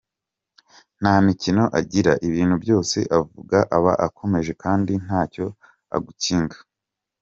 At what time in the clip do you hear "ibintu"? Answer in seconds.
2.27-2.55